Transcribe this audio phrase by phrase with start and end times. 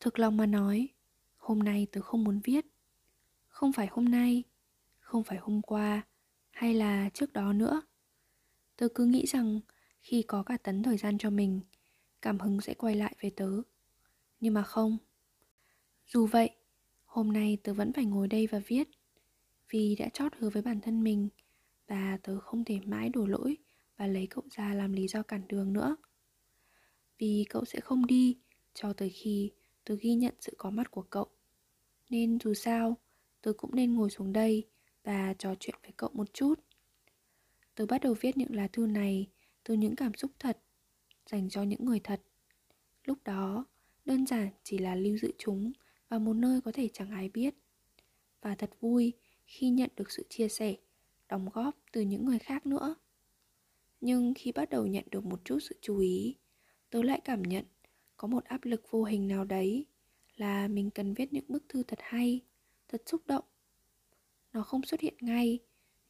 [0.00, 0.88] Thực lòng mà nói,
[1.36, 2.66] Hôm nay tớ không muốn viết.
[3.48, 4.42] Không phải hôm nay,
[4.98, 6.02] Không phải hôm qua,
[6.50, 7.82] Hay là trước đó nữa.
[8.76, 9.60] Tớ cứ nghĩ rằng
[10.00, 11.60] Khi có cả tấn thời gian cho mình,
[12.22, 13.50] Cảm hứng sẽ quay lại về tớ.
[14.40, 14.98] Nhưng mà không.
[16.06, 16.50] Dù vậy,
[17.04, 18.88] Hôm nay tớ vẫn phải ngồi đây và viết,
[19.70, 21.28] Vì đã chót hứa với bản thân mình
[21.88, 23.56] Và tớ không thể mãi đổ lỗi
[23.96, 25.96] Và lấy cậu ra làm lý do cản đường nữa.
[27.18, 28.38] Vì cậu sẽ không đi
[28.74, 29.52] Cho tới khi
[29.86, 31.26] tớ ghi nhận sự có mặt của cậu
[32.10, 32.96] Nên dù sao
[33.42, 34.68] Tớ cũng nên ngồi xuống đây
[35.04, 36.54] Và trò chuyện với cậu một chút
[37.74, 39.26] Tớ bắt đầu viết những lá thư này
[39.64, 40.58] Từ những cảm xúc thật
[41.26, 42.20] Dành cho những người thật
[43.04, 43.64] Lúc đó
[44.04, 45.72] đơn giản chỉ là lưu giữ chúng
[46.08, 47.54] và một nơi có thể chẳng ai biết.
[48.40, 49.12] Và thật vui
[49.46, 50.76] khi nhận được sự chia sẻ,
[51.28, 52.94] đóng góp từ những người khác nữa.
[54.00, 56.36] Nhưng khi bắt đầu nhận được một chút sự chú ý,
[56.90, 57.64] tớ lại cảm nhận
[58.16, 59.86] có một áp lực vô hình nào đấy
[60.36, 62.40] là mình cần viết những bức thư thật hay,
[62.88, 63.44] thật xúc động.
[64.52, 65.58] Nó không xuất hiện ngay,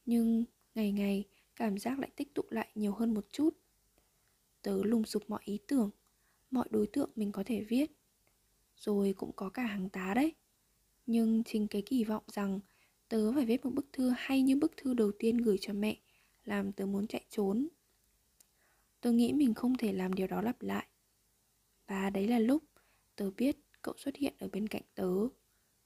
[0.05, 0.45] nhưng
[0.75, 3.57] ngày ngày cảm giác lại tích tụ lại nhiều hơn một chút.
[4.61, 5.89] Tớ lùng sục mọi ý tưởng,
[6.51, 7.91] mọi đối tượng mình có thể viết
[8.77, 10.33] rồi cũng có cả hàng tá đấy
[11.05, 12.59] nhưng chính cái kỳ vọng rằng
[13.09, 15.97] tớ phải viết một bức thư hay như bức thư đầu tiên gửi cho mẹ
[16.45, 17.67] làm tớ muốn chạy trốn
[19.01, 20.87] tớ nghĩ mình không thể làm điều đó lặp lại
[21.87, 22.63] và đấy là lúc
[23.15, 25.09] tớ biết cậu xuất hiện ở bên cạnh tớ,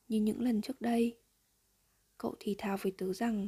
[0.07, 1.17] như những lần trước đây.
[2.17, 3.47] Cậu thì thào với tớ rằng,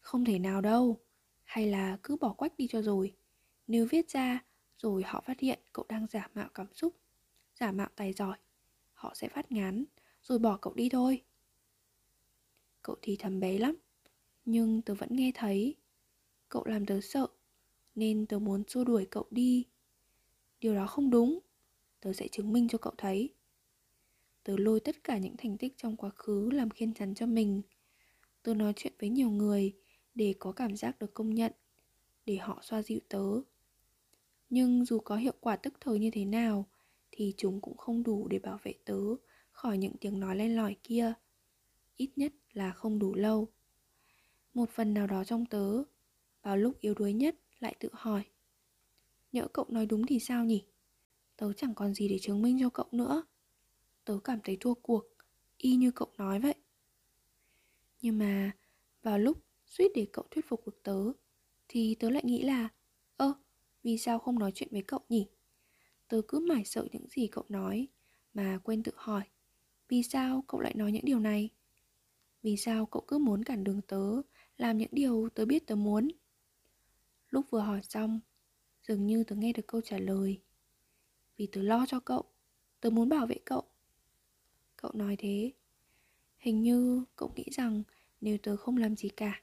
[0.00, 1.00] không thể nào đâu,
[1.42, 3.14] hay là cứ bỏ quách đi cho rồi.
[3.66, 4.44] Nếu viết ra
[4.76, 6.96] rồi họ phát hiện cậu đang giả mạo cảm xúc,
[7.54, 8.36] giả mạo tài giỏi,
[8.92, 9.84] họ sẽ phát ngán,
[10.22, 11.22] rồi bỏ cậu đi thôi.
[12.82, 13.76] Cậu thì thầm bé lắm,
[14.44, 15.76] nhưng tớ vẫn nghe thấy.
[16.48, 17.26] Cậu làm tớ sợ,
[17.94, 19.64] nên tớ muốn xua đuổi cậu đi.
[20.60, 21.38] Điều đó không đúng
[22.00, 23.34] tớ sẽ chứng minh cho cậu thấy.
[24.44, 27.62] Tớ lôi tất cả những thành tích trong quá khứ làm khiên chắn cho mình.
[28.42, 29.72] Tớ nói chuyện với nhiều người
[30.14, 31.52] để có cảm giác được công nhận,
[32.26, 33.24] để họ xoa dịu tớ.
[34.50, 36.66] Nhưng dù có hiệu quả tức thời như thế nào,
[37.10, 39.00] thì chúng cũng không đủ để bảo vệ tớ
[39.50, 41.12] khỏi những tiếng nói len lỏi kia.
[41.96, 43.48] Ít nhất là không đủ lâu.
[44.54, 45.82] Một phần nào đó trong tớ,
[46.42, 48.22] vào lúc yếu đuối nhất lại tự hỏi,
[49.32, 50.64] nhỡ cậu nói đúng thì sao nhỉ?
[51.40, 53.22] Tớ chẳng còn gì để chứng minh cho cậu nữa.
[54.04, 55.04] Tớ cảm thấy thua cuộc,
[55.56, 56.54] y như cậu nói vậy.
[58.00, 58.52] Nhưng mà,
[59.02, 61.12] vào lúc suýt để cậu thuyết phục được tớ,
[61.68, 62.68] thì tớ lại nghĩ là,
[63.16, 63.34] ơ,
[63.82, 65.28] vì sao không nói chuyện với cậu nhỉ?
[66.08, 67.88] Tớ cứ mải sợ những gì cậu nói,
[68.34, 69.22] Mà quên tự hỏi,
[69.88, 71.50] Vì sao cậu lại nói những điều này?
[72.42, 74.22] Vì sao cậu cứ muốn cản đường tớ,
[74.56, 76.08] Làm những điều tớ biết tớ muốn?
[77.30, 78.20] Lúc vừa hỏi xong,
[78.88, 80.40] Dường như tớ nghe được câu trả lời.
[81.40, 82.24] Vì tớ lo cho cậu.
[82.80, 83.62] Tớ muốn bảo vệ cậu.
[84.76, 85.52] Cậu nói thế.
[86.38, 87.82] Hình như cậu nghĩ rằng
[88.20, 89.42] Nếu tớ không làm gì cả,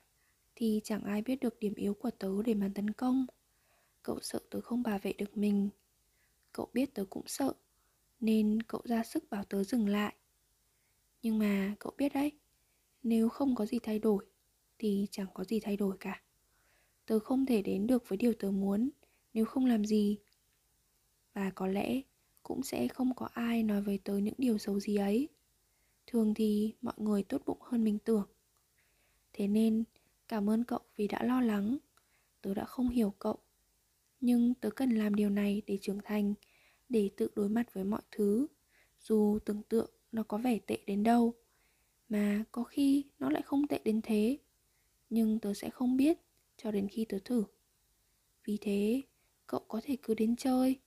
[0.56, 3.26] Thì chẳng ai biết được điểm yếu của tớ để mà tấn công.
[4.04, 5.70] Cậu sợ tớ không bảo vệ được mình.
[6.52, 7.54] Cậu biết tớ cũng sợ,
[8.20, 10.16] Nên cậu ra sức bảo tớ dừng lại.
[11.22, 12.32] Nhưng mà cậu biết đấy,
[13.04, 14.26] Nếu không có gì thay đổi,
[14.80, 16.22] Thì chẳng có gì thay đổi cả.
[17.06, 18.90] Tớ không thể đến được với điều tớ muốn,
[19.34, 20.18] Nếu không làm gì
[21.38, 22.02] và có lẽ
[22.44, 25.30] cũng sẽ không có ai nói với tớ những điều xấu gì ấy.
[26.08, 28.28] Thường thì mọi người tốt bụng hơn mình tưởng.
[29.34, 29.84] Thế nên,
[30.28, 31.78] cảm ơn cậu vì đã lo lắng.
[32.42, 33.38] Tớ đã không hiểu cậu.
[34.22, 36.34] Nhưng tớ cần làm điều này để trưởng thành,
[36.90, 38.48] để tự đối mặt với mọi thứ.
[39.00, 41.34] Dù tưởng tượng nó có vẻ tệ đến đâu,
[42.10, 44.38] mà có khi nó lại không tệ đến thế.
[45.10, 46.18] Nhưng tớ sẽ không biết
[46.58, 47.44] cho đến khi tớ thử.
[48.46, 49.02] Vì thế,
[49.48, 50.80] cậu có thể cứ đến chơi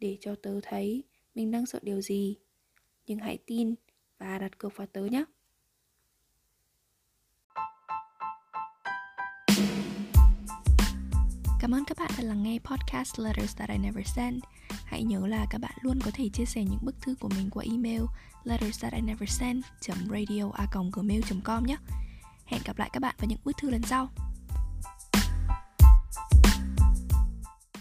[0.00, 1.04] để cho tớ thấy
[1.34, 2.36] mình đang sợ điều gì
[3.06, 3.74] nhưng hãy tin
[4.18, 5.24] và đặt cược vào tớ nhé.
[11.60, 14.44] Cảm ơn các bạn đã lắng nghe podcast Letters That I Never Send.
[14.68, 17.50] Hãy nhớ là các bạn luôn có thể chia sẻ những bức thư của mình
[17.50, 18.02] qua email
[18.44, 19.64] letters that I never send
[20.10, 20.50] radio
[21.44, 21.76] com nhé.
[22.44, 24.08] Hẹn gặp lại các bạn vào những bức thư lần sau.